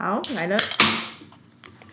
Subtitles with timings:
[0.00, 0.56] 好，来了，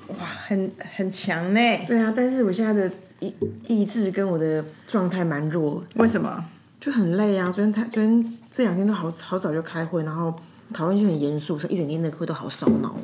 [0.09, 1.59] 哇，很很强呢。
[1.87, 3.33] 对啊，但是我现在的意
[3.67, 6.45] 意志跟我的状态蛮弱，为什么？
[6.79, 7.45] 就很累啊。
[7.51, 10.39] 昨天太昨天这两天都好好早就开会，然后
[10.71, 13.01] 讨论就很严肃，所以一整天的会都好烧脑哦。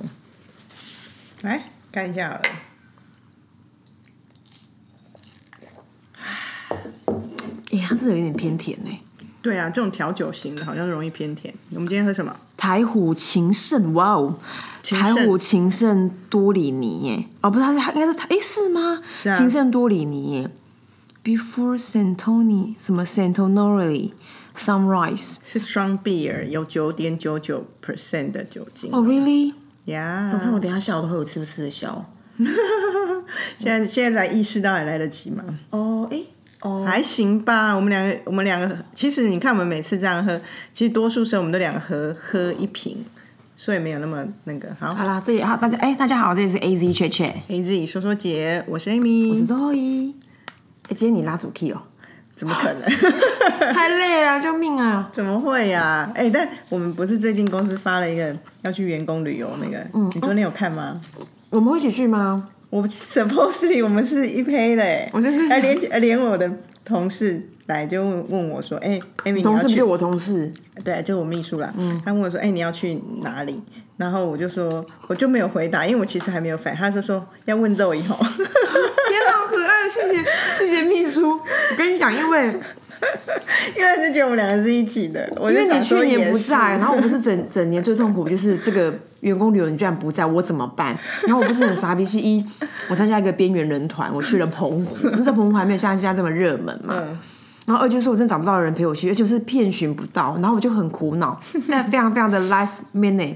[1.42, 2.42] 来看一下好了。
[7.72, 9.00] 哎、它真的有点偏甜呢。
[9.42, 11.52] 对啊，这种调酒型的好像容易偏甜。
[11.72, 12.40] 我们今天喝什么？
[12.62, 14.38] 台虎情圣，哇哦！
[14.84, 19.02] 台虎情圣多里尼耶，哦，不是，他是他应该是哎是吗？
[19.16, 20.52] 是啊情圣多里尼耶
[21.24, 24.12] ，Before Santoni 什么 Santonori
[24.56, 28.92] Sunrise 是双 beer，有九点九九 percent 的酒精。
[28.94, 29.56] 哦、really?
[29.88, 32.06] Yeah 我看我等一下下午都会有吃不吃的消。
[33.58, 35.44] 现在现在才意识到还来得及吗？
[35.72, 36.22] 哦，哎，
[36.62, 40.40] 哦，还行吧，我们两个，我们两个，其实你看我们每次这样喝，
[40.74, 43.04] 其实多数时候我们都两个喝喝一瓶，
[43.58, 44.70] 所以没有那么那个。
[44.80, 50.16] 好好啦，这里好，大家哎，大家好，这里是 A Z 切切，，A Z 说说姐，我是 Amy，我是周一。
[50.90, 51.82] 哎，今天你拉主 key 哦，
[52.36, 52.82] 怎么可能？
[53.74, 55.10] 太累了，救命啊！
[55.12, 61.00] 怎么会呀、哎、但我们不是最近公司发了一个要去员工旅游那个，嗯你昨天有看吗？
[61.50, 62.50] 我们会一起去吗？
[62.72, 66.50] 我 supposedly 我们是一胚的哎，我就是连呃连我的
[66.84, 70.52] 同事来就问问我说，哎、要去同事不就我同事？
[70.84, 71.72] 对，就我秘书啦。
[71.78, 73.62] 嗯他问我说：“哎、你要去哪里？”
[73.98, 76.76] 然后我就说，我就没有回答，因为我其实还没有反。
[76.76, 79.88] 他就说要问肉以后， 天哪，好可爱！
[79.88, 80.24] 谢谢
[80.58, 81.30] 谢谢秘书。
[81.32, 82.48] 我跟你讲，因为
[83.78, 85.30] 因为就觉得我们两个是一起的。
[85.40, 90.96] 我因为你去年不在，然后我不是整整年最痛苦就是这个员工旅游你居然不在，我怎么办？
[91.26, 92.46] 然后我不是很傻逼，是一
[92.90, 96.94] 我参加一个边缘人团，我去了澎湖， 那这澎湖还没有像现在这么热门嘛。
[96.98, 97.18] 嗯
[97.68, 103.36] 然后二就是我真的找不到人陪我去，而且我是遍寻不到，然后我就很苦恼， 在非常非常的 last minute。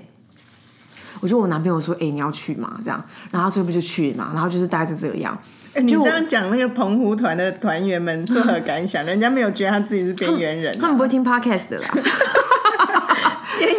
[1.21, 5.37] 我就问我男朋友说：“哎、你要去吗？”这样，然后他最后不就去嘛，然后就是大概是这个样。
[5.75, 9.05] 哎你就我这样讲，那个澎湖团的团员们作何感想？
[9.05, 12.03] 人家没有觉得他自己是边缘人、他们不会听 podcast 的啦，边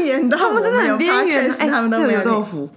[0.07, 1.51] 缘到他们真的很边缘。
[1.59, 2.69] 哎、他们都这没有听个油豆腐。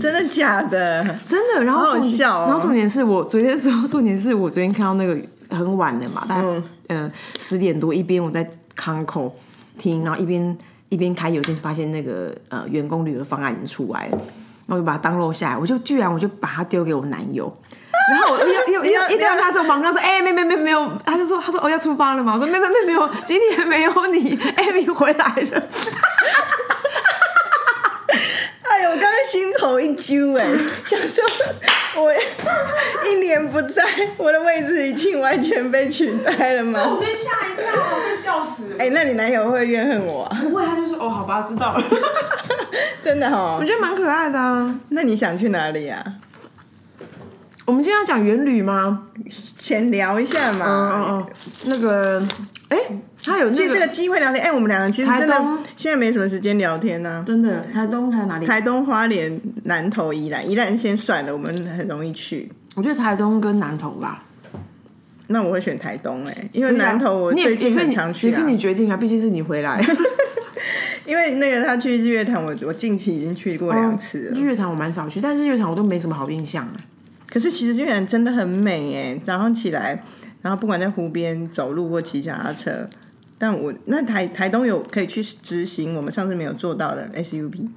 [0.00, 1.04] 真的假的？
[1.26, 1.98] 真的，然后好
[2.46, 5.14] 然后重点是我昨天之后，重点是我昨天看到那个
[5.50, 9.36] 很晚了嘛，大概、呃十点多，一边我在康口
[9.76, 10.56] 听，然后一边
[10.88, 14.16] 一边开邮件，发现那个呃员工旅游方案已经出来了，
[14.66, 17.52] 然后我就把它 download 下来，我就居然我就把它丢给我男友。
[18.10, 25.62] 然后我又又又一定要他做忙，他说：“哎、没没没没有。”他就说：“他说哦要出发了嘛。”我说：“没没没没有，今天没有你，艾米回来了。
[28.62, 30.46] ”哎呦，我刚才心头一揪哎，
[30.84, 31.24] 想说
[31.96, 32.12] 我
[33.08, 33.82] 一年不在，
[34.18, 36.82] 我的位置已经完全被取代了吗？
[36.84, 38.76] 我先吓一跳，我被笑死了。
[38.80, 40.36] 哎、那你男友会怨恨我、啊？
[40.42, 41.82] 不会，他就说：“哦，好吧，知道了。
[43.02, 44.78] ”真的哦我，觉得蛮可爱的啊。
[44.90, 46.04] 那你想去哪里啊？
[47.66, 49.06] 我们今天要讲原旅吗？
[49.30, 50.66] 先聊一下嘛。
[50.66, 51.26] 嗯嗯嗯，
[51.66, 52.26] 那个，
[52.68, 52.78] 哎、
[53.22, 55.34] 他有那个借这个机会聊天，哎、我们两个其实真的
[55.74, 58.46] 现在没什么时间聊天呢、真的台东台哪里？
[58.46, 62.52] 台东、花莲、南投、宜兰，宜兰先算了，我们很容易去。
[62.76, 64.22] 我觉得台东跟南投吧。
[65.28, 68.44] 那我会选台东哎、因为南投我最近很常去啊也是。
[68.44, 69.82] 你决定啊，毕竟是你回来。
[71.06, 74.38] 因为那个他去日月潭，我我近期已经去过两次了。
[74.38, 76.84] 日月潭我蛮少去，但是日月潭我都没什么好印象哎。
[77.34, 80.04] 可是其实日月潭真的很美哎，早上起来，
[80.40, 82.88] 然后不管在湖边走路或骑脚踏车，
[83.36, 87.68] 但我那台台东有可以去执行我们上次没有做到的 SUP。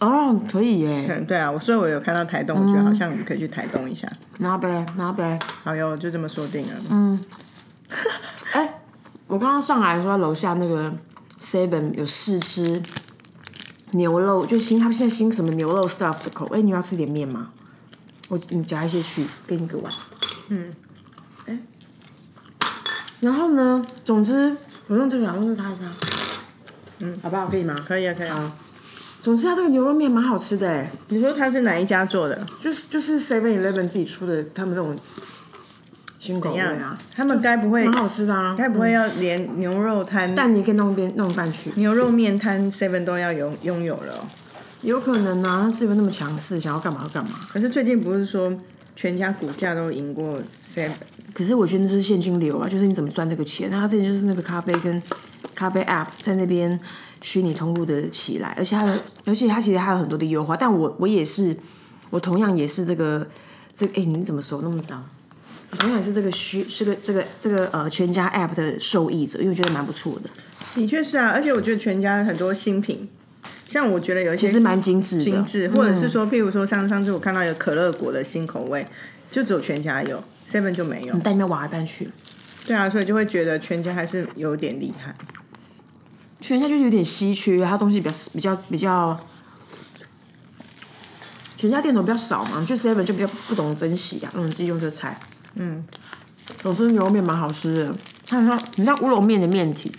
[0.00, 4.06] 哦，可以耶，嗯，对啊，我所以我有看到台东，我觉得好像可以去台东一下。
[4.40, 5.38] 拿呗拿呗。
[5.64, 6.74] 好哟，就这么说定了。
[6.90, 7.18] 嗯
[8.52, 8.80] 哎、
[9.26, 10.92] 我刚刚上来的时候，楼下那个
[11.40, 12.82] Seven 有试吃
[13.92, 16.44] 牛肉，就新他们现在新什么牛肉 stuff 的口。
[16.54, 17.52] 哎、你要吃点面吗？
[18.28, 19.92] 我你夹一些去，给你个碗。
[20.48, 20.72] 嗯，
[21.46, 21.58] 哎、
[23.20, 23.84] 然后呢？
[24.04, 24.56] 总之，
[24.86, 25.82] 我用这个，用这个擦一擦。
[26.98, 27.46] 嗯，好不好？
[27.46, 27.74] 可以吗？
[27.86, 28.52] 可以啊，可以啊。
[29.20, 32.44] 总之，它这个牛肉面蛮好吃的哎，你说它是哪一家做的？
[32.60, 34.96] 就是就是 Seven Eleven 自己出的，他们这种
[36.18, 38.54] 新口味啊，他们该不会蛮好吃的啊。
[38.56, 44.28] 该不会要连牛肉摊、但你可以弄边弄饭去，牛肉面摊 Seven 都要拥拥有了哦、
[44.82, 47.30] 有可能啊，他是不是那么强势，想要干嘛就干嘛？
[47.50, 48.52] 可是最近不是说
[48.94, 50.40] 全家股价都赢过
[50.74, 50.92] Seven？
[51.34, 53.68] 可是我觉得那就是现金流啊，就是你怎么赚这个钱。
[53.70, 55.02] 那他之前就是那个咖啡跟
[55.54, 56.78] 咖啡 App 在那边
[57.22, 60.56] 虚拟通路的起来，而且他的，而且他其实还有很多的优化。
[60.56, 61.56] 但我我也是，
[62.10, 63.26] 我同样也是这个
[63.74, 65.04] 这个，哎、你怎么手那么脏？
[65.70, 70.30] 我同样也是这个虚这个这个这个呃全家 App 的受益者，因为我觉得蛮不错的。
[70.74, 73.08] 的确是啊，而且我觉得全家很多新品
[73.68, 78.86] 像我觉得有一些其实蛮精致的，精致，或者是说，譬如说，像上次我看到有可乐果的新口味，
[79.30, 81.14] 就只有全家有，seven 就没有。
[81.14, 82.10] 你带那挖来搬去，
[82.66, 85.14] 对啊，所以就会觉得全家还是有点厉害。
[86.40, 89.20] 全家就是有点稀缺，它东西比较比较比较，
[91.54, 94.32] 全家店头比较少嘛，去 seven 就比较不懂得珍惜啊。
[94.34, 95.20] 嗯，自己用这菜，
[95.56, 95.84] 嗯，
[96.62, 97.94] 总之牛肉面蛮好吃的，
[98.26, 99.92] 它很像很像乌龙面的面体。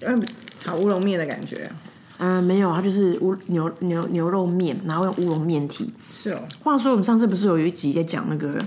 [0.00, 0.20] 嗯，
[0.58, 1.70] 炒乌龙面的感觉。
[2.18, 5.92] 嗯，没有，它就是乌牛牛牛肉面，然后用乌龙面体。
[6.14, 6.40] 是哦。
[6.62, 8.58] 话说我们上次不是有一集在讲那个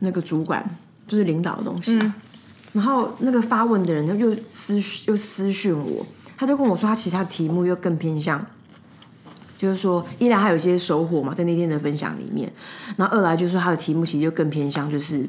[0.00, 0.76] 那个主管，
[1.06, 1.98] 就是领导的东西。
[2.72, 6.04] 然后那个发问的人又私又私讯我，
[6.36, 8.44] 他就跟我说，他其他题目又更偏向，
[9.56, 12.52] 就是说，一来他有一些收获嘛，在那天的分享里面，
[12.96, 15.24] 然后二来就是说他的题目其实就更偏向，就是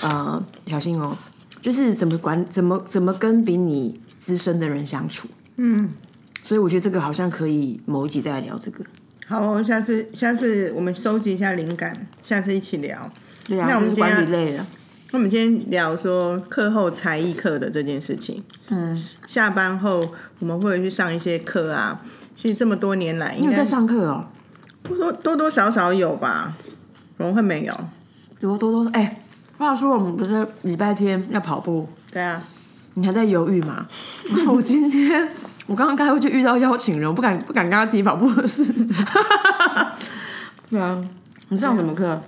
[0.00, 1.16] 呃，小心哦，
[1.62, 5.28] 就是怎么管怎么怎么跟比你资深的人相处。
[5.58, 5.90] 嗯，
[6.50, 8.84] 所以我觉得这个好像可以某一集再来聊这个。
[9.28, 13.08] 好，下次下次我们收集一下灵感，下次一起聊。
[13.46, 14.66] 对啊，那我们管理类的。
[15.12, 18.42] 那我们今天聊说课后才艺课的这件事情。
[18.68, 20.04] 嗯，下班后
[20.40, 22.02] 我们会去上一些课啊。
[22.34, 24.24] 其实这么多年来，应该在上课哦，
[24.82, 26.56] 多多多多少少有吧？
[27.16, 27.72] 怎么会没有？
[28.40, 29.20] 多多多哎，
[29.56, 31.88] 话说我们不是礼拜天要跑步？
[32.10, 32.42] 对啊，
[32.94, 33.86] 你还在犹豫吗？
[34.52, 35.28] 我今天
[35.70, 38.64] 我刚刚开会就遇到邀请人，我不敢不敢跟他提跑步的事。
[40.68, 41.00] 对啊，
[41.48, 42.20] 你上什么课？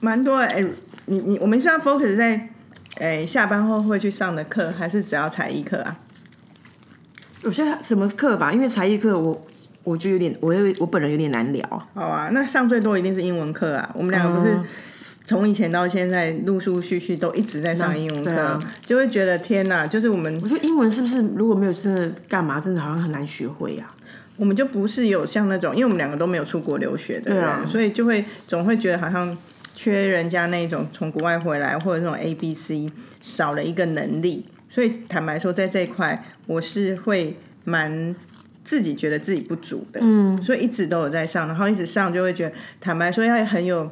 [0.00, 0.64] 蛮多哎。
[1.06, 2.48] 你你我们是要 focus 在，
[2.98, 5.96] 诶下班后会去上的课，还是只要才艺课啊？
[7.42, 9.40] 有些什么课吧，因为才艺课我
[9.84, 11.64] 我就有点，我我本人有点难聊。
[11.94, 13.88] 好啊，那上最多一定是英文课啊。
[13.94, 14.60] 我们两个不是
[15.32, 23.90] 从以前到现在陆陆续续都一直在上英文课，就会觉得天哪，就是我们我觉得英文是不是如果没有真的干嘛，真的好像很难学会呀？
[24.36, 29.36] 我们就不是有像那种，因为我们两个都没有出国留学的人，所以就会总会觉得好像。
[29.74, 32.90] 缺人家那种从国外回来或者那种 A B C
[33.22, 38.14] 少了一个能力，所以坦白说，在这一块我是会蛮
[38.62, 43.90] 自己觉得自己不足的，嗯，所以一直都有在上，然后一直上就会觉得坦白说要很有。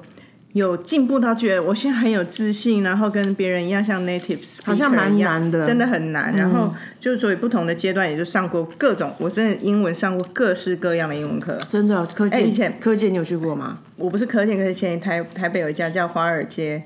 [0.53, 6.35] 有进步到觉得我现在很有自信，然后跟别人一样像 natives，好像蛮难的，真的很难。
[6.35, 11.57] 然后就所以不同的阶段，也就上过各种，我真的英文上过各式各样的英文课。
[11.69, 13.79] 真的，科技以前科技你有去过吗？
[13.97, 16.83] 我不是科技，可是前台台北有一家叫华尔街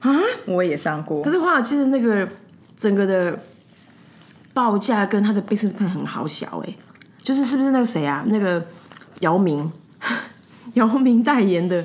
[0.00, 0.10] 啊，
[0.46, 1.22] 我也上过。
[1.22, 2.28] 可是华尔街的那个
[2.76, 3.38] 整个的
[4.52, 6.74] 报价跟他的 business plan 很好小哎，
[7.22, 8.24] 就是是不是那个谁啊？
[8.26, 8.66] 那个
[9.20, 9.70] 姚明，
[10.74, 11.84] 姚明代言的。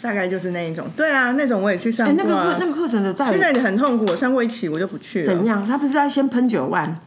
[0.00, 2.14] 大概就是那一种，对啊，那种我也去上过。
[2.16, 5.24] 那个那个课程的在现在很痛苦，我上过一期我就不去了。
[5.24, 5.66] 怎样？
[5.66, 6.98] 他不是要先喷九万？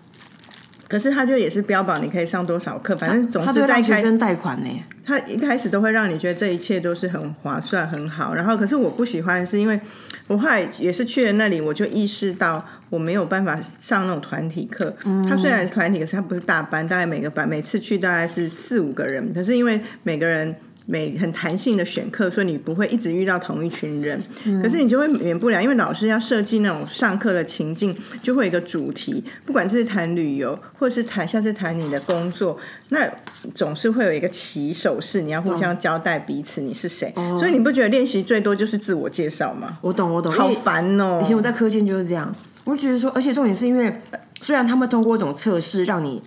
[0.88, 4.70] 可是他就也是标榜你可以上多少课，反正总之在学生贷款呢。
[5.04, 8.36] 他一开始都会让你觉得这一切都是很划算、很好。
[8.36, 9.80] 然后，可是我不喜欢，是因为
[10.28, 14.96] 我后来也是去了那里，我就意识到我没有办法上那种团体课。
[15.06, 19.34] 嗯，他虽然是团体，可是他不是大班，大概每个班每次去大概是四五个人。
[19.34, 20.56] 可是因为每个人。
[20.86, 24.22] 每很弹性的选课，所以你不会一直遇到同一群人。
[24.62, 32.58] 可是你就会免不了，因为老师要设计那种上课的情境，就会有一个主题，不管是谈旅游，或是谈像是谈你的工作，
[32.90, 33.10] 那
[33.56, 37.14] 总是会有一个起手式，你要互相交代彼此你是谁。
[37.38, 39.78] 所以你不觉得练习最多就是自我介绍吗？
[39.82, 41.20] 我懂，我懂，好烦哦。
[41.24, 44.02] 以前我在课间就是这样，我觉得说，而且重点是因为，
[44.42, 46.22] 虽然他们通过一种测试，让你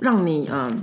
[0.00, 0.82] 让你嗯。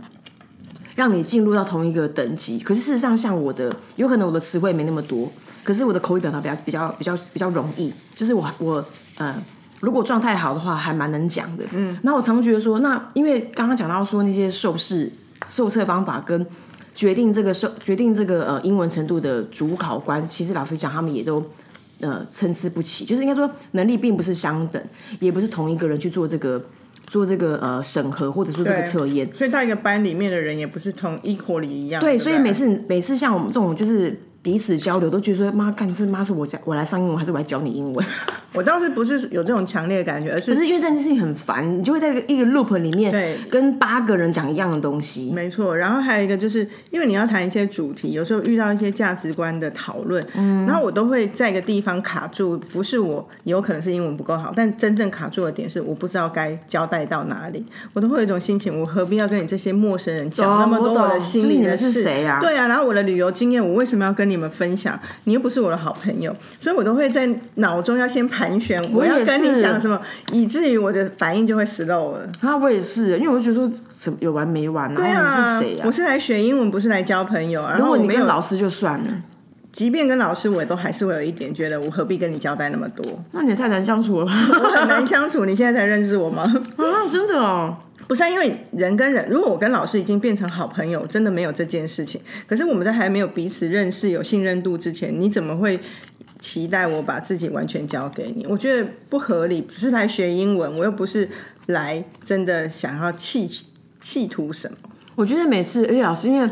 [0.95, 5.29] 让你进入到同一个等级，可是事实上，像我的，有可能我的词汇没那么多，
[5.61, 8.85] 可是我的口语表达比较比较比较比较容易，就是我我
[9.17, 9.35] 呃，
[9.81, 11.65] 如果状态好的话，还蛮能讲的。
[11.73, 15.11] 嗯，那我常觉得说，那因为刚刚讲到说那些受试
[15.47, 16.47] 受测方法跟
[16.93, 21.43] 决定这个受决定这个呃英文程度的主考官，其实老实讲，他们也都
[21.99, 24.81] 呃参差不齐，就是应该说能力并不是相等，
[25.19, 26.63] 也不是同一个人去做这个。
[27.07, 32.01] 做这个呃审核或者说这个测验，所以到一个班里面的人也不是同 equal 里一样。
[32.01, 38.05] 对，所以每次每次像我们这种就是彼此交流，都觉得说妈干是妈是我教我来上英文，还是我来教你英文？
[38.55, 45.31] 我倒是不是有这种强烈的感觉，而是可是因为这件事情很烦，你就会在一个 loop 里面，对，跟八个人讲一样的东西。
[45.31, 62.03] 没错，然后还有一个就是因为你要谈一些主题，有时候遇到一些价值观的讨论，嗯，然后我都会在一个地方卡住，不是我有可能是英文不够好，但真正卡住的点是我不知道该交代到哪里，我都会有一种心情，我何必要跟你这些陌生人讲那么多我的心里的事？
[62.41, 64.97] 对啊，然后我的旅游经验，我为什么要跟你们分享？
[65.25, 68.44] 你又不是我的好朋友，所以我都会在脑中要先排。
[68.93, 69.99] 我也要跟你讲什么，
[70.31, 72.29] 以至于我的反应就会 slow 了。
[72.41, 75.91] 啊，我也是，因为我就觉得说什么有完没完，啊对啊，是谁啊我？
[75.91, 77.61] 是来学英文，不是来交朋友。
[77.63, 79.05] 然如果你后我没有，跟老师就算了，
[79.71, 83.05] 即便跟老师，我也都还是会有一点觉得，我何必跟你交代那么多？
[83.31, 84.33] 那你也太难相处了吧？
[84.51, 86.43] 我很难相处，你现在才认识我吗？
[86.77, 87.77] 啊，真的哦。
[88.07, 92.21] 不是、啊，因为人跟人，如果我跟老师已经变成好朋友，真的没有这件事情。
[92.47, 95.79] 可是我们在还没有彼此认识、有信任度之前，你怎么会
[96.45, 98.45] 期待我把自己完全交给你？
[98.45, 99.61] 我觉得不合理。
[99.61, 101.27] 只是来学英文，我又不是
[101.65, 103.49] 来真的想要企
[103.99, 104.77] 企图什么。
[105.15, 106.47] 我觉得每次，而且老师，因为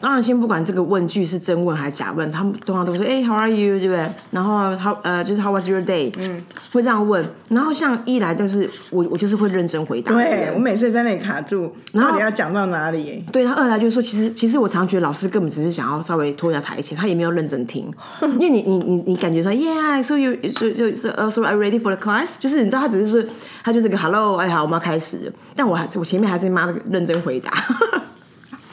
[0.00, 4.08] 当然先不管这个问句是真问还是假问，他们通常都说，哎、h o w are you，对不对？
[4.30, 6.12] 然后 how 呃，就是 How was your day？
[6.18, 6.40] 嗯，
[6.72, 7.24] 会这样问。
[7.48, 10.52] 然后像一来就是我，我就是会认真回答的对。
[10.54, 13.24] 我每次在那里卡住，到底要讲到哪里？
[13.32, 22.36] 对他二来就是说，其实其实我常觉得老师根本只是想要稍微拖一下台前，他也没有认真听， 因为你你你你感觉说，Yeah，so you so 就 so uh, so are ready for the class？
[22.38, 23.30] 就是你知道他只是说
[23.64, 27.50] 他就是个 Hello，哎好，我们要开始，但我还是我前面还是妈的认真回答，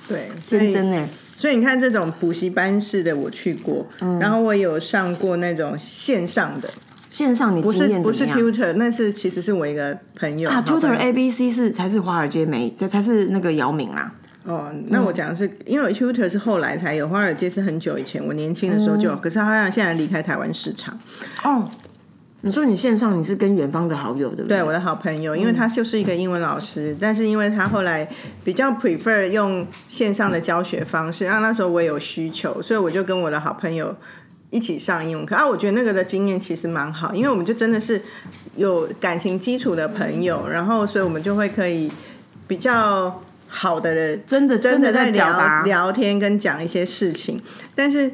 [0.08, 4.20] 对，所以认真哎，所以你看，这种补习班式的我去过，嗯。
[4.20, 6.70] 然后我有上过那种线上的，
[7.10, 14.12] 线上你不经是不是？tutor，那是其实是我一个朋友啊，Tutor A B C 是才是华尔街美，这才是那个姚明啦。
[14.44, 20.96] 哦，那我讲的是，因为 tutor 是后来才有，华尔街是很久以前，我年轻的时候就有，可是他好像现在离开台湾市场。
[21.44, 21.68] 哦，
[22.46, 24.60] 你说你线上你是跟远方的好友对不对？
[24.60, 28.08] 对，我的好朋友，因为他就是一个英文老师，但是因为他后来
[28.44, 33.96] 比较 prefer 用线上的教学方式，然后那时候我也有需求，所以我就跟我的好朋友
[34.52, 35.44] 一起上英文课啊。
[35.44, 38.00] 我觉得那个的经验其实蛮好，因为我们就真的是
[38.56, 41.92] 有感情基础的朋友，然后所以我们就会可以
[42.48, 47.42] 比较好的真的真的在在聊聊天跟讲一些事情，
[47.74, 48.12] 但是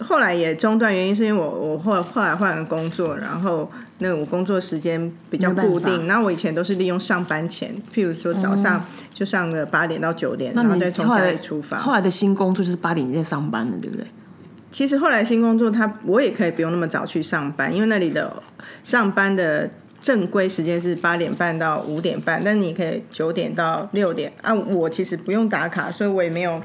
[0.00, 8.84] 后来也中断，原因是因为我我后后来换了工作，然后那我工作时间比较固定，然后我以前都是利用上班前，譬如说早上
[9.14, 11.78] 就上个八点到九点，然后再从家里出发。
[11.78, 14.06] 后来的新工作就是八点你在上班了，对不对？
[14.70, 18.42] 其实后来新工作他我也可以不用那么早去上班，因为那里的
[18.84, 19.70] 上班的
[20.02, 24.52] 正规时间是八点半到五点半，但你可以九点到六点啊。
[24.52, 26.62] 我其实不用打卡，所以我也没有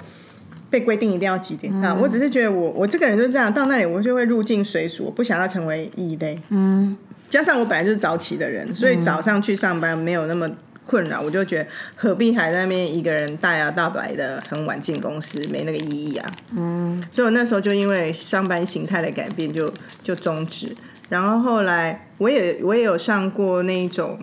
[0.72, 1.94] 被规定一定要几点到。
[1.94, 6.40] 我只是觉得我我这个人就是这样，到那里我就会入境随俗，我不想要成为异类。
[6.50, 6.98] 嗯，
[7.30, 10.50] 加上我本来就是早起的人，所以早上去上班没有那么。
[10.84, 16.32] 困扰，我就觉得何必还在那边一个人大摇大摆的很晚进公司，没那个意义啊。
[16.58, 19.72] 嗯所以我那时候就因为上班形态的改变就
[20.04, 20.76] 就终止。
[21.08, 24.20] 然后后来我也我也有上过那种，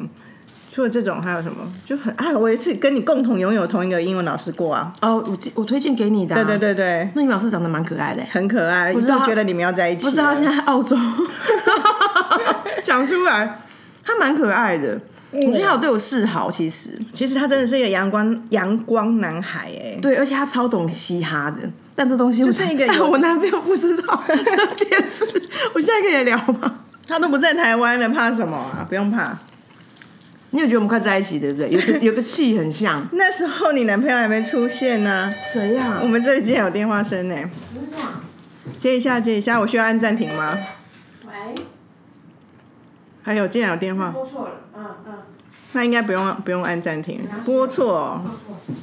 [0.79, 4.93] 除了这种还有什么，就很啊，我也是跟你共同拥有同一个英文老师过啊。
[5.03, 10.09] 哦，我我推荐给你的、啊，对对对对，那你老师长得蛮可爱的，很可爱，一知道度觉得你们要在一起了。
[10.09, 10.97] 不知道他现在在澳洲，
[12.81, 13.59] 讲出来，
[14.07, 15.01] 他蛮可爱的。
[15.33, 19.99] 我觉得他有对我示好，其实其实他真的是一个阳光阳光男孩哎。
[20.01, 21.69] 对，而且他超懂嘻哈的。
[21.97, 25.27] 但这东西我就是一个 有但我男朋友不知道这件事，
[25.75, 26.73] 我现在可以聊吗？
[27.09, 28.87] 他都不在台湾了，怕什么啊？
[28.89, 29.37] 不用怕。
[30.51, 31.69] 你有觉得我们快在一起，对不对？
[31.71, 33.07] 有个 有个气很像。
[33.13, 37.37] 那时候你男朋友还没出现呢、谁呀、我们这里竟然有电话声呢。
[38.77, 40.57] 接一下，接一下，我需要按暂停吗？
[41.27, 41.33] 喂，
[43.23, 44.53] 还有，竟然有电话，拨错了。
[44.77, 45.15] 嗯嗯，
[45.73, 47.21] 那应该不用不用按暂停。
[47.45, 48.23] 拨错、哦，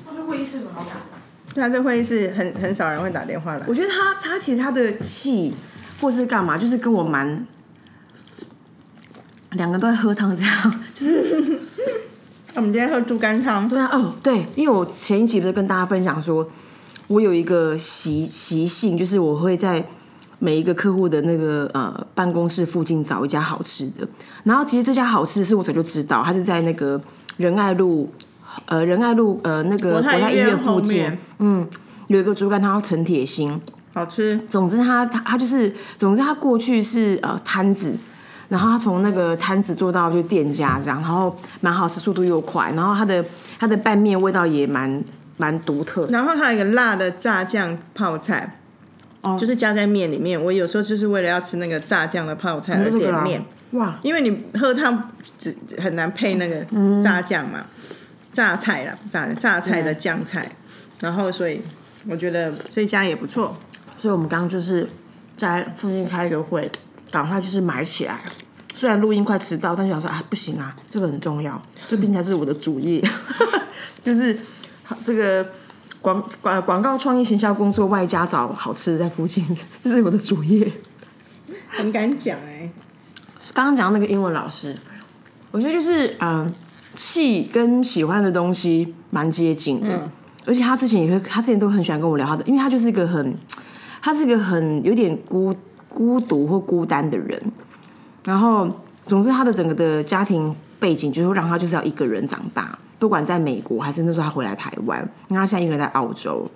[0.05, 0.91] 他说会议室怎么好打？
[1.55, 3.65] 那这会议室很很少人会打电话来。
[3.67, 5.55] 我觉得他他其实他的气
[6.01, 7.47] 或是干嘛，就是跟我蛮
[9.55, 11.59] 两个都在喝汤这样， 就是
[12.55, 16.47] 我们今天喝猪肝汤，对啊哦对，因为我前一集不是跟大家分享说，
[17.07, 19.85] 我有一个习习性，就是我会在
[20.39, 24.07] 每一个客户的那个呃办公室附近找一家好吃的，
[24.43, 27.01] 然后其实这家好吃的是我早就知道，它是在那个
[27.37, 28.09] 仁爱路
[28.67, 31.67] 呃仁爱路呃那个国泰泰医院附近，嗯，
[32.07, 33.59] 有一个猪肝汤叫陈铁心。
[33.93, 34.37] 好吃。
[34.47, 37.95] 总之他他他就是，总之他过去是呃摊子，
[38.49, 43.23] 然后他从那个摊子做到就店家这样，然后蛮好吃，速度又快，然后他的
[43.59, 45.03] 他的拌面味道也蛮
[45.37, 46.05] 蛮独特。
[46.07, 48.59] 然后还有一个辣的炸酱泡菜，
[49.21, 50.41] 哦就是加在面里面。
[50.41, 57.65] 我有时候就是为了要吃那个炸酱的泡菜而点面，哇，因为你喝汤只很难配那个嗯炸酱嘛，
[58.31, 60.49] 榨菜啦，榨榨菜的酱菜。
[61.01, 61.61] 然后所以
[62.07, 63.57] 我觉得这家也不错。
[63.97, 64.89] 所以我们刚刚就是
[65.37, 66.69] 在附近开一个会，
[67.11, 68.19] 赶快就是买起来。
[68.73, 73.01] 虽然录音快迟到，但是想说啊不行啊，这个很重要，这并且是我的主业，
[74.03, 74.37] 就是
[75.03, 75.49] 这个
[76.01, 79.45] 广广广告创意行销工作，外加找好吃的在附近，
[79.81, 80.69] 这是我的主业。
[81.69, 82.69] 很敢讲哎、
[83.53, 84.75] 刚刚讲那个英文老师，
[85.51, 86.53] 我觉得就是嗯，
[86.93, 90.09] 气跟喜欢的东西蛮接近的，
[90.45, 93.37] 而且他之前也会，他之前都很喜欢跟我聊他的，因为他就是一个很，
[94.01, 95.55] 他是一个很有点孤
[95.95, 97.41] 孤独或孤单的人，
[98.25, 98.69] 然后
[99.05, 104.99] 总之他的整个的家庭背景就会让他就是要一个人长大，不管在美国还是那时候他回来台湾，
[105.29, 106.51] 因为他现在一个人在澳洲。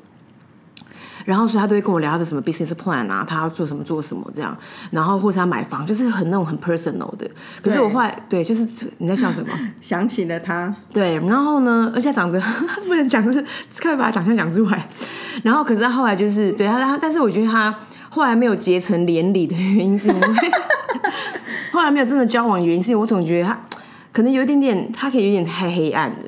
[1.26, 4.58] 然后，所以他都会跟我聊他的什么 business plan 啊，他要做什么做什么这样，
[4.90, 7.30] 然后或者他买房，就是很那种很 personal 的。
[7.62, 8.68] 可是我后来，对，就是
[8.98, 9.50] 你在笑什么？
[9.80, 10.74] 想起了他。
[10.92, 12.42] 对，然后呢，而且长得
[12.88, 13.46] 不能讲，就是
[13.82, 14.90] 快把他长相讲出来。
[15.44, 17.76] 然后，可是他后来就是对他，他，但是我觉得他
[18.10, 20.52] 后来没有结成连理的原因是因为，
[21.72, 23.66] 后来没有真的交往原因是我总觉得他
[24.12, 26.26] 可能有一点点，他可以有点太黑暗的。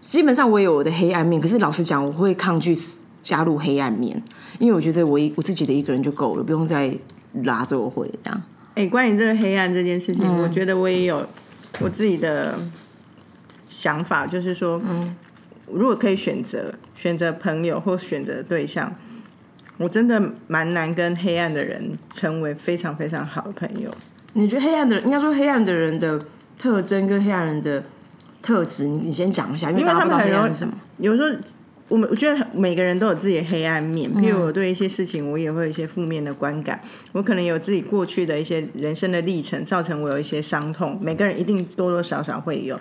[0.00, 2.76] 基本上我也有我的黑暗面，可是老实讲，我会抗拒。
[3.22, 4.20] 加入黑暗面，
[4.58, 6.90] 因为我觉得我一我自己的一个人就够了，不用再
[7.44, 8.42] 拉着我回这样。
[8.74, 11.26] 哎，关于这个黑暗这件事情，我觉得我也有
[11.80, 12.58] 我自己的
[13.68, 15.14] 想法，就是说，嗯，
[15.70, 18.90] 如果可以选择选择朋友或选择对象，
[19.80, 23.90] 我真的蛮难跟黑暗的人成为非常非常好的朋友。
[24.34, 26.22] 你觉得黑暗的人，应该说黑暗的人的
[26.58, 27.82] 特征跟黑暗人的
[28.42, 30.74] 特质，你你先讲一下，因为他们黑暗是什么？
[30.98, 31.38] 有时候。
[31.88, 36.80] 我们我觉得每个人都有自己的黑暗面，譬如我对一些事情，我也会有一些负面的观感。
[37.10, 40.96] 我可能有自己过去的一些人生的历程，造成我有一些伤痛。
[41.02, 42.78] 每个人一定多多少少会有，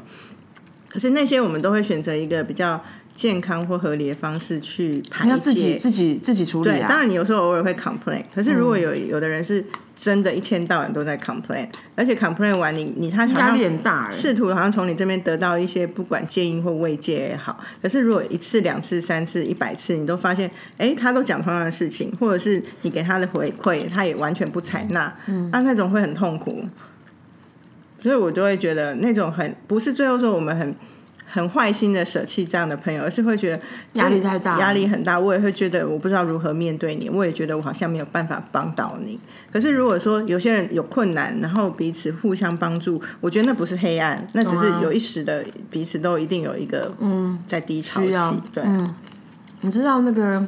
[0.87, 2.79] 可是那些我们都会选择一个比较。
[3.19, 6.69] 健康或合理的方式去排解，自己自己自己处理。
[6.69, 9.61] 对，当然你有时候偶尔会 complain，可是如果有有的人是
[9.93, 26.63] 真的一天到晚都在 complain，而且 complain 完你你他压力很大，试图好像从你这边得到一些不管建议或慰藉也好，可是如果一次两次三次一百次你都发现，哎，他都讲同样的事情，或者是你给他的回馈他也完全不采纳，嗯，那那种会很痛苦，
[27.99, 30.73] 所以我就会觉得那种很不是最后说我们很。
[31.31, 33.59] 很坏心的舍弃这样的朋友，而是会觉得
[33.93, 35.19] 压力太大，压力很大。
[35.19, 39.19] 我也会觉得我不知道如何面对你，我也觉得我好像没有办法帮到你。
[39.51, 48.41] 可是如果说有些人有困难，然后彼此互相帮助，我觉得那不是黑暗，那只是有一时的彼此都一定有一个嗯在低潮期。
[48.51, 48.63] 对，
[49.61, 50.43] 你知道那个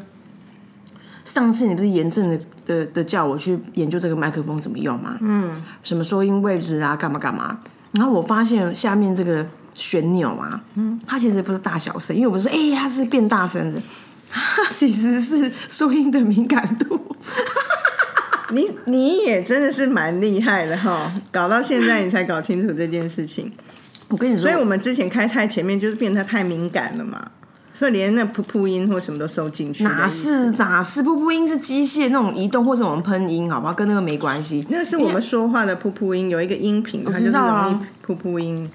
[1.24, 5.20] 上次你不是严正的的的叫我去研究这个麦克风怎么用吗？
[5.22, 5.52] 嗯，
[5.84, 7.60] 什么收音位置啊，干嘛干嘛？
[7.92, 9.46] 然后我发现下面这个。
[9.74, 13.82] 旋钮啊，嗯，它其实不是大小声，因为我们说，哎，它是变大声的，
[14.30, 17.00] 它其实是收音的敏感度。
[18.52, 23.50] 你你也真的是蛮厉害的哈，搞到现在你才搞清楚这件事情。
[24.10, 27.32] 我跟你说，所以我们之前开太前面就是变得太敏感了嘛，
[27.74, 29.86] 所以连那噗噗音或什么都收进去。
[29.86, 33.74] 哪是哪是噗噗音是机械那种移动或者我们喷音，好不好？
[33.74, 34.66] 跟那个没关系。
[34.70, 38.70] 那是我们说话的噗噗音，有一个音频，它就是容易噗噗音。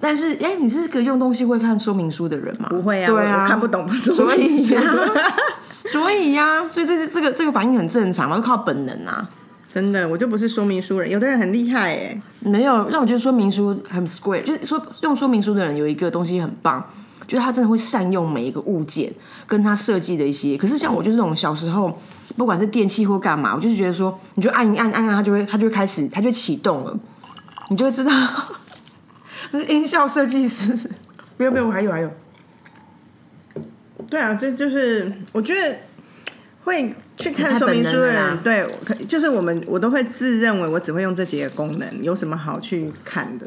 [0.00, 2.68] 但是，哎，你是个用东西会看说明书的人吗？
[2.68, 4.82] 不会啊，对啊，看不懂，所以呀，
[5.90, 9.28] 所以呀，所以这是这个这个反应很正常嘛，就靠本能啊。
[9.72, 12.20] 真的，我就不是说明书人，有的人很厉害哎。
[12.40, 16.82] 没有，让我觉得说明书很 square，就是说用说明书的人有一个东西很棒，
[17.26, 19.12] 就是他真的会善用每一个物件
[19.46, 20.56] 跟他设计的一些。
[20.56, 21.98] 可是像我就是那种小时候，
[22.36, 26.98] 不管是电器或干嘛，我就是觉得说，你就按一按按按，它就会它就会开始，它就启动了，
[27.68, 28.12] 你就会知道。
[29.52, 30.88] 是音效设计师，
[31.36, 32.10] 没有没有，还有还有，
[34.08, 35.76] 对啊，这就是我觉得
[36.64, 38.66] 会去看说明书的人，对，
[39.06, 43.46] 就是我们我都会自认为我只会用这几个功能，有什么好去看的？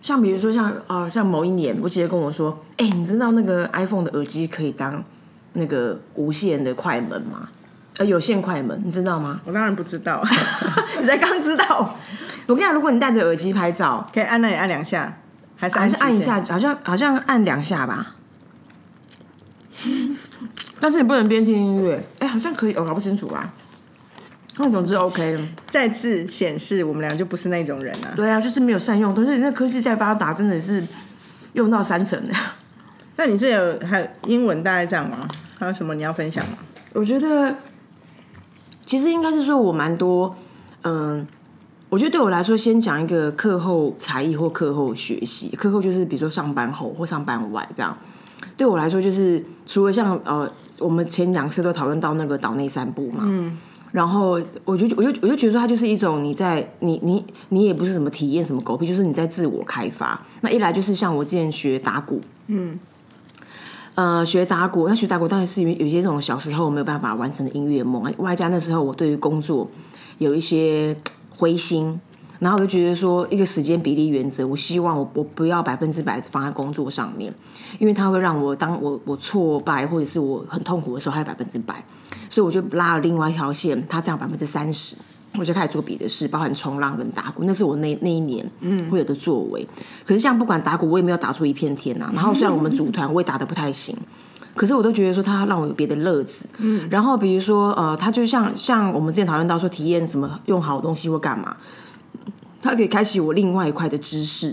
[0.00, 5.04] 像比如说像啊，像某一年，我姐姐跟我说，哎，你知道那个 iPhone 的耳机可以当
[5.52, 7.48] 那个无线的快门吗？
[7.98, 9.40] 呃，有线快门，你知道吗？
[9.44, 10.24] 我当然不知道，
[11.00, 11.98] 你才刚知道。
[12.48, 15.18] 我跟你讲，如果你戴着耳机拍照，可以按那里按两下，
[15.54, 16.40] 还是还是按一下？
[16.42, 18.16] 好像好像按两下吧。
[20.80, 22.02] 但是你不能边听音乐。
[22.20, 23.52] 哎，好像可以，我搞不清楚吧。
[24.56, 25.40] 那总之 OK 了。
[25.68, 28.12] 再次显示，我们俩就不是那种人啊。
[28.16, 29.14] 对啊，就是没有善用。
[29.14, 30.82] 但是那科技在发达，真的是
[31.52, 32.32] 用到三层的。
[33.16, 35.28] 那你这有还有英文大概这样吗？
[35.60, 36.56] 还有什么你要分享吗？
[36.94, 37.54] 我觉得。
[38.86, 40.34] 其实应该是说，我蛮多，
[40.82, 41.26] 嗯，
[41.90, 45.48] 我觉得对我来说，先讲一个课后才艺或课后学习。
[45.56, 47.96] 课后就是比如说上班后或上班外这样。
[48.56, 53.56] 对我来说，就是除了像呃，我们前两次都讨论到那个岛内散步嘛，嗯，
[53.92, 60.20] 然后我就我就我就觉得说，它就是一种你在你你你也不是什么体验什么狗屁，就是你在自我开发。
[60.42, 62.78] 那一来就是像我之前学打鼓，嗯。
[63.94, 69.68] 呃，学打鼓，那学打鼓当然是因为有一些这种小时候没有办法完成的音乐梦，外加那时候我对于工作
[70.18, 70.96] 有一些
[71.38, 72.00] 灰心，
[72.40, 77.32] 然后我就觉得说，一个时间比例原则，我希望我我不要百分之百放在工作上面，
[77.78, 81.84] 因为它会让我当我我挫败或者是我很痛苦的时候，还有百分之百，
[82.28, 84.96] 所以我就拉了另外一条线，它这样百分之三十，
[85.38, 89.64] 我就开始做别的事，包含冲浪跟打鼓，那是我那那一年嗯会有的作为。
[90.04, 92.10] 可是像不管打鼓，我也没有打出一片天呐。
[92.12, 93.96] 然后虽然我们组团，我也打的不太行。
[94.58, 101.56] 可是我都觉得说他让我有别的乐子，嗯，然后比如说呃，他就像像我们之前讨论到说体验什么用好东西或干嘛，
[102.60, 104.48] 他可以开启我另外一块的知识，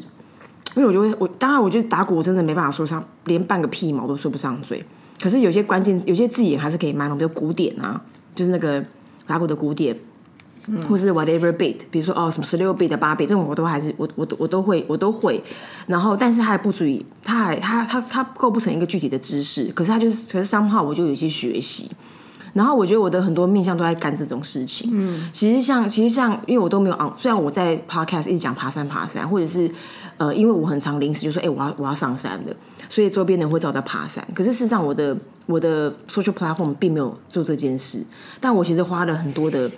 [0.76, 4.86] 因为我就会我当然我觉得打鼓我真的没办法说上连半个屁毛都说不上嘴，
[5.20, 8.00] 可是有些关键有些字眼还是可以蛮懂，比如古典啊，
[8.36, 8.86] 就是那个
[9.26, 10.00] 打鼓的古典。
[10.88, 15.44] 或是 whatever beat，比如说哦什么十六 beat 的八 beat，这种我都还是我我都我都会我都会，
[15.86, 21.92] 然后但是它还不足以，它还它它它构不成一个具体的知识，可是它就是可是三号我就有一些学习，
[22.54, 24.90] 然后我觉得我的很多面向都在干这种事情。
[24.92, 29.70] 嗯，其实像其实像因为我都没有昂，虽然我在 podcast 一直讲爬山爬山，或者是
[30.18, 32.56] 呃因为我很常临时就说哎我要我要上山的，
[32.90, 35.16] 所以周边人会找我在爬山，可是事实上我的
[35.46, 38.04] 我的 social platform 并没有做这件事，
[38.40, 39.70] 但我其实花了很多的。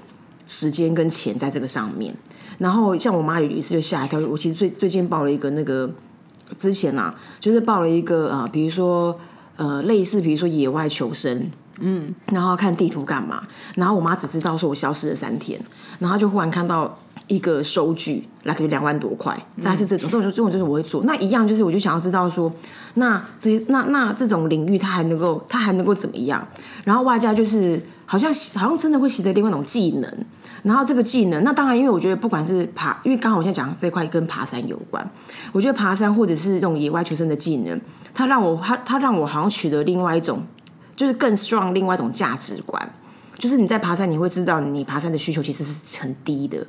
[0.47, 2.15] 时间跟钱在这个上面，
[2.57, 5.87] 然后像我妈有一次就吓一跳，我其实最最近报了一个那个
[6.57, 9.19] 之前啊，就是报了一个啊，比如说
[9.57, 15.59] 呃类似比如说野外求生，嗯，然后看地图干嘛，然后我妈只知道说我消失了三天，
[15.99, 22.51] 然后就忽然看到一个收据，那就两万多块，大概是这种，所以我就这种就是我会做，那一样就是我就想要知道说，
[22.95, 26.47] 那这些那那这种领域它还能够它还能够怎么样，
[26.83, 30.11] 然后外加就是好像好像真的会习得另外一种技能。
[30.63, 35.07] 然后这个技能，那当然，因为我觉得不管是爬，因为刚好我现在讲这块跟爬山有关，
[35.53, 37.79] 我觉得爬山或者是这种野外求生的技能，
[38.13, 40.41] 它让我，它它让我好像取得另外一种，
[40.95, 42.91] 就是更 strong 另外一种价值观，
[43.37, 46.65] 就是你在爬山，你会知道你爬山的需求其实是很低的，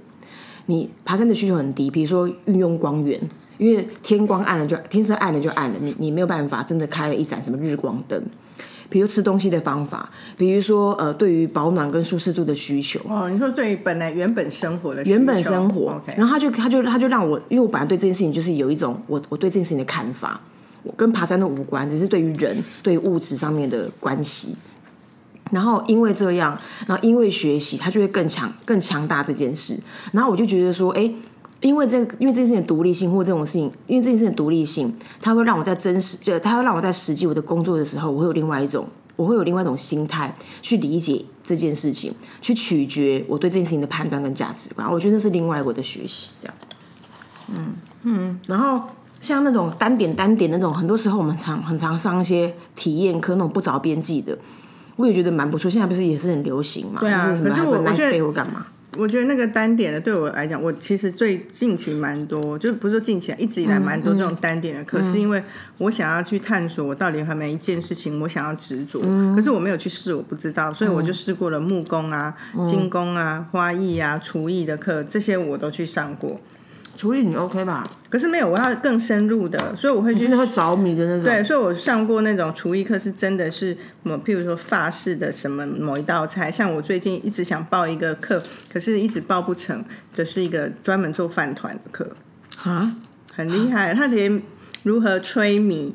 [0.68, 3.20] 你爬山的需求很低，比如说运用光源，
[3.56, 8.22] 因为天光暗了就天色暗了就暗了，你你没有办法真的开了一盏什么日光灯。
[8.90, 12.98] 比如吃东西的方法，比如说呃，对于保暖跟舒适度的需求。
[13.06, 20.40] 哦，你说对于本来原本生活的原本生活，然后他就他就他就让我，因为我本来对这件事情就是有一种我我对这件事情的看法，
[20.82, 24.54] 我跟爬山都无关，只是对于人对物质上面的关系。
[25.50, 29.78] 然后因为这样，然后因为学习，他就会更强更强大这件事。
[30.12, 31.12] 然后我就觉得说，哎。
[31.60, 40.32] 因为这，因为这件事情的独立性，或这种事情，因为这件事情的独立性，它会让我在真实，就它会让我在实际我的工作的时候，我会有另外一种，我会有另外一种心态
[40.62, 44.88] 去理解这件事情，去取决我对这件事情的判断跟价值观。
[44.88, 46.54] 我觉得那是另外我的学习，这样。
[47.48, 48.80] 嗯嗯，然后
[49.20, 54.38] 像那种单点单点那种，很多时候我们常很常上一些体验课，那种不着边际的，
[54.98, 55.70] 我也觉得蛮不错。
[55.70, 57.00] 现在不是也是很流行嘛？
[57.00, 58.66] 对啊，可是我我觉得干嘛？
[58.96, 65.40] 我觉得那个单点的对我来讲，我其实最近期蛮多，就不是说近期，一直以来蛮多这种单点的课，是因为
[65.76, 68.98] 我想要去探索我到底还每一件事情我想要执着，
[69.36, 72.34] 可是我没有去试，我不知道，所以我就试过了木工啊、
[72.66, 76.40] 金工啊、花艺啊、厨艺的课，这些我都去上过。
[76.98, 77.88] 厨艺你 OK 吧？
[78.10, 81.22] 可是没有，我要更深入的，所以我会真的会着迷的那种。
[81.22, 86.50] 对，所以我上过那种厨艺课，是真的是某，譬如说法式的什么某一道菜。
[86.50, 89.84] 像我最近一直想报一个课，可是一直报不成，
[90.16, 92.10] 的是一个专门做饭团的课
[92.64, 92.92] 啊，
[93.32, 94.42] 很厉害，他连
[94.82, 95.94] 如何吹米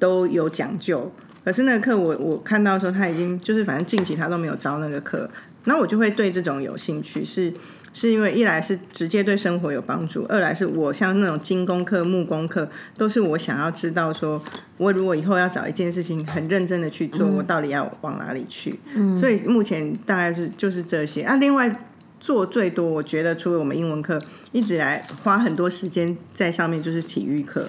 [0.00, 1.12] 都有讲究。
[1.44, 5.30] 可是那个课我我看到说他已经就是反正近期他都没有招那个课，
[5.66, 7.54] 那我就会对这种有兴趣是。
[7.94, 14.42] 是因为一来是直接对生活有帮助，二来是我像那种精工课、木工课，都是我想要知道，说
[14.78, 18.80] 我如果以后要找一件事情很认真的去做，我到底要往哪里去？
[18.94, 21.36] 嗯，所以目前大概是就是这些啊。
[21.36, 21.70] 另外
[22.18, 24.20] 做最多，我觉得除了我们英文课，
[24.52, 27.68] 一直来花很多时间在上面就是体育课，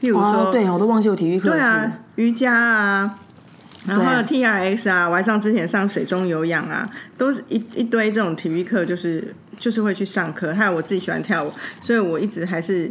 [0.00, 3.14] 譬如说，对，我都忘记有体育课，对啊，瑜伽啊。
[3.86, 10.52] 然后 T R X 啊，我还上之前上水中有氧啊，都是一一堆这种体育课，就是就是会去上课。
[10.52, 12.90] 还有我自己喜欢跳舞，所以我一直还是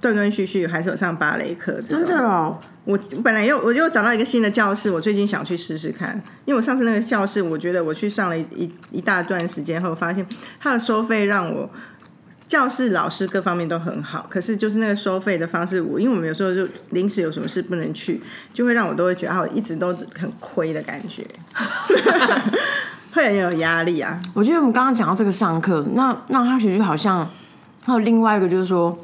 [0.00, 1.82] 断断续续还是有上芭蕾课。
[1.82, 6.14] 真的哦，我本来又我又找到一个新的教室，我最近想去试试看。
[6.44, 10.24] 因为我上次那个教室，我觉得我去上了一一大段时间后，发现
[10.60, 11.68] 它的收费让我。
[12.50, 18.20] 教室老师各方面都很好，可是就是那个收费的方式，我因为我们有时候就临时有什么事不能去，
[18.52, 21.24] 就会让我都会觉得啊，我一直都很亏的感觉，
[23.12, 24.20] 会很有压力啊。
[24.34, 27.28] 我觉得我们刚刚讲到这个上课，那那他其实好像
[27.84, 28.96] 还有另外一个，就是说，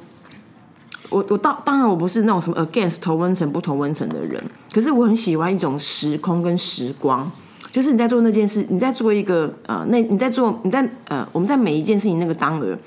[1.11, 4.43] 我我当当然我不是那种什么 against 同温层不同温层的人，
[4.73, 7.31] 可是我很喜欢一种时空跟时光，
[7.71, 12.79] 就是你在做那件事，你在做一个呃，那你在做你在呃，我们在每一件事情那个当儿。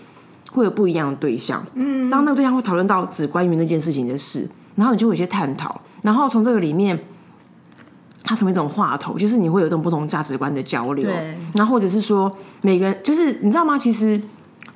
[0.51, 1.63] 会有不一样的对象。
[1.75, 6.99] 嗯，当那个对象会讨论到只关于那件事情的事，然后你就会有一些探讨，然后从这个里面。
[8.29, 13.75] 它成为一种话头，就是你会有一种不同价值观的交流，对然后或者是说每个人，就是你知道吗？
[13.75, 14.21] 其实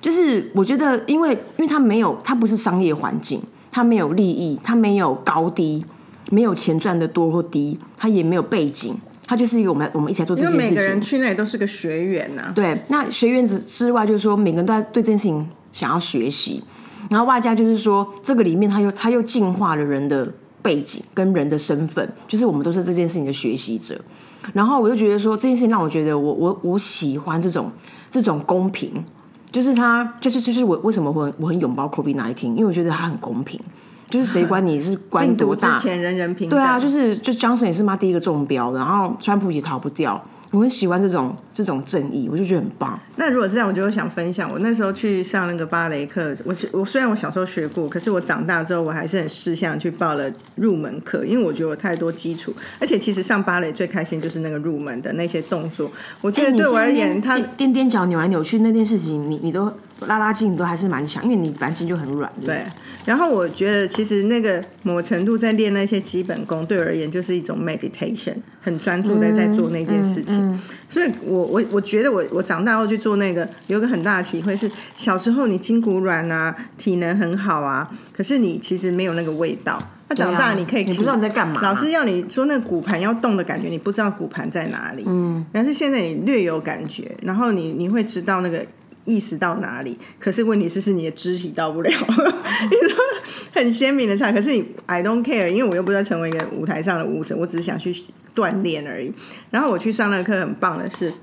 [0.01, 3.39] 就是我觉得，因为因为它没有，它不是商业环境，
[3.71, 5.85] 它没有利益，它没有高低，
[6.31, 11.01] 没有钱赚的多或低，它也没有背景，它就是一个我们我们一起来做这件事每个人情。
[11.01, 16.63] 去那里都是个学员呐、对，那学员之之外，就是说每个人都在对这件事情想要学习，
[17.11, 20.27] 然后外加就是说这个里面它又它又进化了人的
[20.63, 23.99] 背景跟人的身份，就是我们都是这件事情的学习者。
[24.53, 27.71] 然后我就觉得说这件事情让我觉得我我我喜欢这种
[28.09, 29.03] 这种公平，
[29.51, 33.59] 就是他就是就是我为什么我很我很拥抱 COVID nineteen，因为我觉得他很公平，
[34.09, 36.57] 就是谁管你是关病毒多大，之前人人平等。
[36.57, 40.21] 对啊，就是就 Johnson 也是妈第一个中标，然后川普也逃不掉。
[40.53, 42.97] 我很喜欢这种这种正义，我就觉得很棒。
[43.15, 44.51] 那如果是这样，我就想分享。
[44.51, 52.53] 我那时候去上那个芭蕾课，我是我虽然我小时候学过，可是我长大之后，我还是很识相去报了入门课，因为我觉得我太多基础。
[52.79, 59.73] 而且其实上芭蕾最开心就是那个入门的那些动作，我觉得对我而言，他踮踮脚、扭来扭去那件事情，你你都
[60.05, 62.31] 拉拉筋，都还是蛮强，因为你本来筋就很软。
[62.39, 62.65] 对对对。
[63.05, 70.59] 然后我觉得其实那个某程度在练那些基本功，对我而言就是一种 meditation，很专注的在做那件事情。
[70.87, 79.81] 所以我我我觉得我我长大后去做那个，有个很大的体会是，小时候你筋骨软啊，体能很好啊，可是你其实没有那个味道。
[80.09, 81.61] 那长大你可以，你不知道你在干嘛。
[81.61, 85.03] 老师要你说那个骨盘要动的感觉，你不知道骨盘在哪里。
[85.07, 88.65] 嗯，但是现在你略有感觉，然后你你会知道那个
[89.05, 89.97] 意识到哪里。
[90.19, 91.89] 可是问题是，是你的肢体到不了。
[91.91, 92.97] 你说
[93.53, 97.95] 很鲜明的差，可是你 I don't care，因为我又不是要成为一个舞台上的舞者，我只是想去
[98.35, 99.13] 锻炼而已。
[99.51, 101.13] 然后我去上那个课，很棒的是，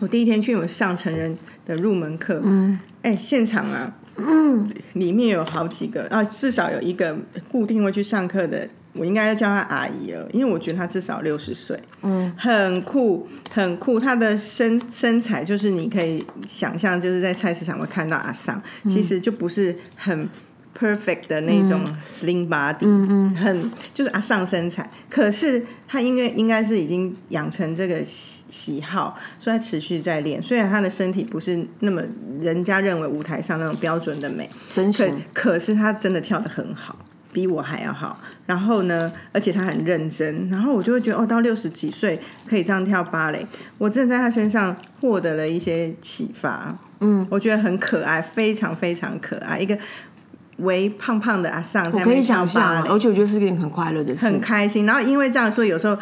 [0.00, 3.94] 我第一天去我上成人的入门课，嗯，哎，现场啊。
[4.14, 7.16] 嗯，里面有好几个啊，至少有一个
[7.50, 13.98] 固定会去上课的，我应该要叫她阿姨了，因为我觉得她至少六十岁，嗯，很酷，很酷。
[13.98, 20.28] 她的身身材就是你可以想象，就是在菜市场会看到阿桑，其实就不是很
[20.78, 30.42] perfect 的那种 slim body，嗯嗯，很就是阿桑身材，可是她应该应该是已经养成这个喜喜好，所以她持续在练。
[30.42, 32.02] 虽然她的身体不是那么
[32.40, 34.50] 人家认为舞台上那种标准的美，
[34.92, 36.98] 可可是她真的跳得很好。
[37.32, 43.46] 比我还要好，然后呢，而且他很认真，然后我就会觉得哦，到六十几岁可以这样跳芭蕾，
[43.78, 46.76] 我真的在他身上获得了一些启发。
[47.00, 49.76] 嗯，我觉得很可爱，非常非常可爱，一个
[50.58, 54.26] 微胖胖的阿尚我可以想而且我觉得是一件很快乐的事。
[54.26, 54.84] 很开心。
[54.84, 55.96] 然后因为这样，所以有时候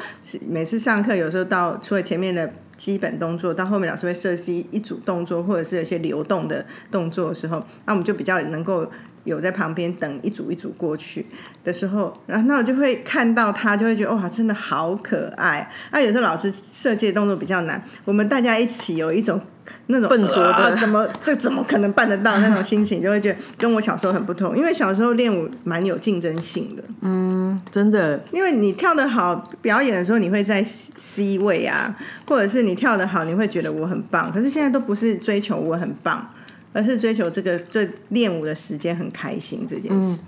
[0.48, 8.90] 每次上课，有时候到除了前面的基本动作，到后面老师会设计一组动作，或者是有些流动的动作的时候，那我们就比较能够。
[9.24, 11.26] 有在旁边等一组一组过去
[11.62, 15.70] 的时候，然后那我就会看到他，就会觉得哇，真的好可爱。
[15.90, 19.40] 啊，有时候老师设计的动作比较难，我们大家一起有一种
[19.86, 24.56] 那种笨拙的啊怎么这怎么可能办得到那种心情，就会觉得跟我小时候很不同。
[24.56, 31.94] 因为小时候练舞蛮有竞争性的，嗯真的，因为你跳得好，表演的时候你会在 C 位啊，
[32.26, 34.32] 或者是你跳得好，你会觉得我很棒。
[34.32, 36.26] 可是现在都不是追求我很棒，
[36.72, 40.20] 而是追求这个这练舞的时间很开心这件事。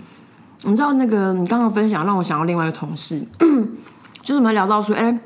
[0.63, 3.21] 你知道那个你刚刚分享让我想到另外一个同事，
[4.21, 5.19] 就是我们聊到说，哎、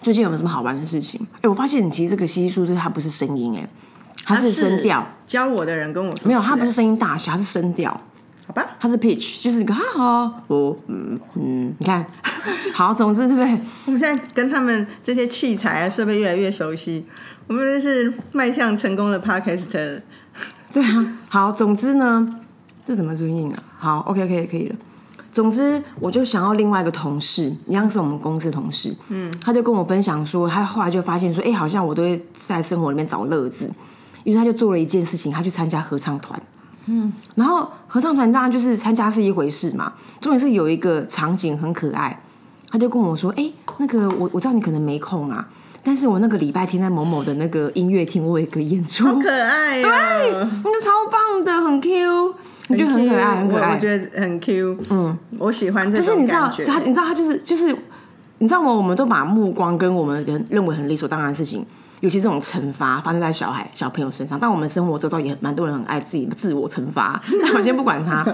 [0.00, 1.26] 最近有没有什么好玩的事情？
[1.42, 3.68] 哎、我发现你其实这个稀稀疏疏，它不是声音、哎，
[4.24, 8.00] 它是声调，教我的人跟我说没有，它不是欸声音大小，它是声调。
[8.46, 8.76] 好吧？
[8.78, 12.04] 它是 pitch，就是一个哈哈，我嗯嗯，你看，
[12.74, 13.58] 好，总之对不对？
[13.86, 17.06] 我们现在跟他们这些器材啊设备越来越熟悉，
[17.46, 20.00] 我们是迈向成功的 podcast。
[20.72, 22.40] 对啊，好，总之呢，
[22.84, 23.62] 这怎么注音啊？
[23.78, 24.76] 好，OK，可以，可以了。
[25.30, 33.70] 总之，我就想要另外一个同事，一样是我们公司的同事，嗯，他就跟我分享说，他后来就发现说，哎、好像我都会在生活里面找乐子，
[34.24, 36.40] 于是他就做了一件事情，他去参加合唱团，
[36.86, 42.20] 嗯，然后合唱团当然就是参加是一回事嘛，重点是有一个场景很可爱，
[42.70, 45.48] 他就跟我说，哎、那个我我知道你可能没空啊，
[45.84, 52.34] 但是我那个礼拜天在某某的那个音乐厅，我有一个演出，好可爱对、那个超棒的，很 Q，
[52.70, 53.68] 我觉得很可爱，很可爱。
[53.68, 57.66] 我我觉得很 Q，嗯，我喜欢这种就是你知道，他，你知道他就是就是，
[58.38, 58.72] 你知道吗？
[58.72, 61.64] 我们都把目光跟我们人认为很理所当然的事情，
[62.00, 64.38] 尤其这种惩罚发生在小孩、小朋友身上。
[64.40, 68.24] 但我们生活周遭也蛮多人很爱自己自我惩罚， 但我先不管他。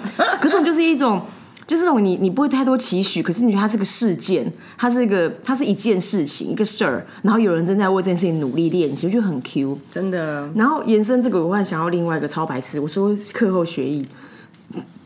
[0.40, 1.20] 可是我们就是一种
[1.70, 9.78] 就是那种你你不会太多期许，可是你觉得它是个事件，它是一个它是一件事情一个事儿，然后有人正在为这件事情努力练习，我觉得很 Q。
[9.88, 14.04] 真的，然后延伸这个，我还想要另外一个超白痴，我说课后学艺，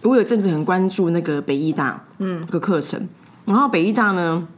[0.01, 3.07] 我有阵子很关注那个北艺大嗯个课程，
[3.45, 4.49] 然后北艺大呢。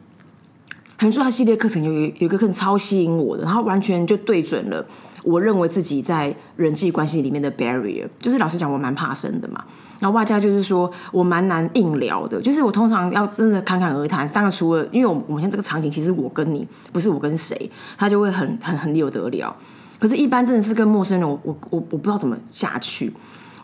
[0.98, 4.82] 很说他系列课程有有有一个课程超吸引我的，然后完全就对准了
[5.26, 9.62] 我认为自己在人际关系里面的 barrier，就是老实讲我蛮怕生的嘛。
[9.98, 19.54] 然后外加就是说我蛮难硬聊的，就是我通常要真的侃侃而谈，当然除了因为我我们现在这个场景其实我跟你不是我跟谁，他就会很很很有得聊。
[19.98, 23.12] 可是，一般真的是跟陌生人，我我我我不知道怎么下去。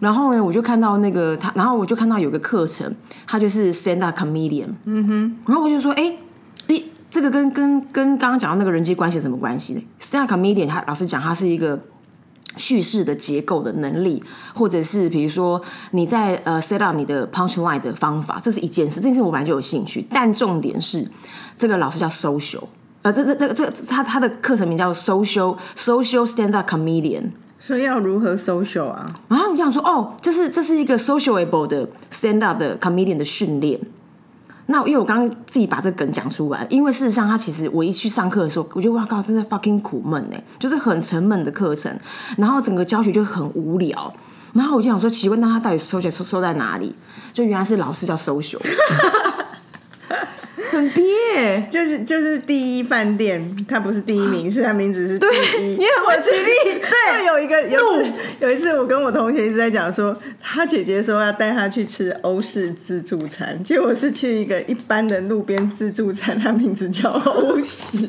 [0.01, 2.93] 然后呢，我就看到那个他，然后我就看到有个课程，
[3.27, 6.13] 他就是 stand up comedian，嗯哼，然后我就说，哎。
[7.13, 11.79] 这个跟跟跟刚刚讲到那个人际关系有什么关系呢？stand up comedian，他老实讲，它是一个
[12.57, 18.99] 叙事的结构的能力，或者是比如说你在呃 set up 你的 punch line 的方法，这是一件事。
[18.99, 21.07] 这件事我本来就有兴趣，但重点是
[21.55, 22.63] 这个老师叫 social，
[23.03, 27.25] 呃，这这这这他他的课程名叫 social social stand up comedian，
[27.61, 29.13] 所以要如何 social 啊？
[29.29, 33.79] 然后你想说，哦，这是这是一个 sociable 的 stand up 的 comedian 的训练。
[34.67, 41.95] 那因为我刚刚自己把这个梗讲出来，因为事实上他其实我一去上课的时候，我就哇靠，真的 fucking 苦闷哎，就是很沉闷的课程，
[42.37, 44.13] 然后整个教学就很无聊，
[44.53, 46.95] 然后我就想说，奇怪，那他到底收学收收在哪里？
[47.33, 48.59] 就原来是老师叫收学。
[50.73, 55.77] 很憋，就是就是第一饭店，它不是第一名，是它名字是第一。
[55.77, 57.79] 你很会举例，对，有一个有
[58.41, 67.91] 有一次，我跟我同学一直在讲说，他姐姐说要带他去吃欧式自助餐，结果是去一个一般的路边自助餐，它名字叫欧式。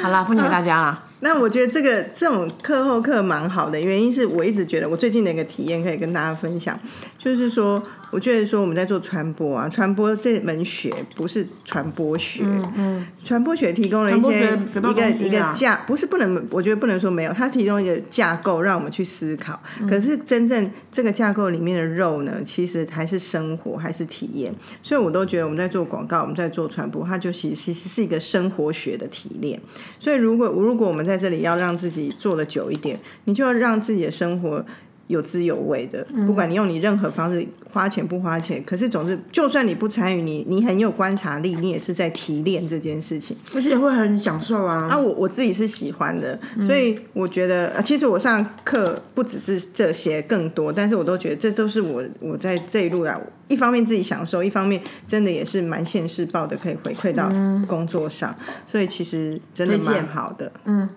[0.00, 1.07] 好啦，分享给大家啦。
[1.20, 6.78] 那我觉得这个这种课后课蛮好的，原因是我一直觉得我最近的一个体验可以跟大家分享，
[7.18, 7.82] 就是说。
[8.10, 12.42] 我觉得说我们在做传播啊，传播这门学不是传播学，
[12.74, 19.60] 嗯传播学提供了一些一个一个架，不是不能，我觉得不能说没有，它提供一个架构让我们去思考。
[19.86, 24.54] 可是真正这个架构里面的肉呢，其实还是生活，还是体验。
[24.82, 29.60] 所以我都觉得我们在做广告，我们在做传播，它就其实其实是一个生活学的提炼。
[30.00, 34.64] 所以如果如果我们在这里要让自己做的久一点，你就要让自己的生活。
[35.08, 44.88] 有滋有味的，不管你用你任何方式花钱不花钱，可是总之，就算你不参与，你你很有观察力，你也是在提炼这件事情，而且会很享受啊。
[44.88, 53.18] 啊，我我自己是喜欢的，所以我觉得，其实我上课不只是这些，更多，但是我都觉得这都是我我在这一路啊，
[53.48, 57.32] 一方面自己享受，一方面真的也是蛮现世报的，可以回馈到
[57.66, 60.52] 工作上，所以其实真的蛮好的。
[60.64, 60.88] 嗯，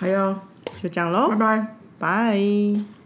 [0.00, 0.34] 还有
[0.82, 1.66] 就这样喽，拜拜，
[1.98, 2.99] 拜。